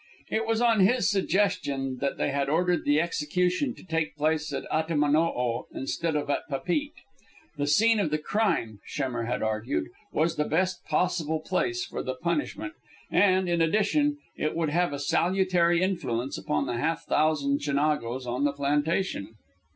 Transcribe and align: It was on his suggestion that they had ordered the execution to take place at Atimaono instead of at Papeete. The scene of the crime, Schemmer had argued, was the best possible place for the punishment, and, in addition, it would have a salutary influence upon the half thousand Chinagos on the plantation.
It 0.31 0.47
was 0.47 0.61
on 0.61 0.79
his 0.79 1.11
suggestion 1.11 1.97
that 2.01 2.17
they 2.17 2.31
had 2.31 2.49
ordered 2.49 2.85
the 2.85 2.99
execution 2.99 3.75
to 3.75 3.83
take 3.83 4.15
place 4.17 4.51
at 4.51 4.65
Atimaono 4.71 5.65
instead 5.75 6.15
of 6.15 6.27
at 6.27 6.47
Papeete. 6.49 6.95
The 7.57 7.67
scene 7.67 7.99
of 7.99 8.09
the 8.09 8.17
crime, 8.17 8.79
Schemmer 8.87 9.25
had 9.25 9.43
argued, 9.43 9.89
was 10.11 10.37
the 10.37 10.45
best 10.45 10.83
possible 10.85 11.39
place 11.39 11.85
for 11.85 12.01
the 12.01 12.15
punishment, 12.15 12.73
and, 13.11 13.47
in 13.47 13.61
addition, 13.61 14.17
it 14.35 14.55
would 14.55 14.69
have 14.71 14.91
a 14.91 14.97
salutary 14.97 15.83
influence 15.83 16.35
upon 16.35 16.65
the 16.65 16.77
half 16.77 17.03
thousand 17.05 17.59
Chinagos 17.59 18.25
on 18.25 18.43
the 18.43 18.53
plantation. 18.53 19.35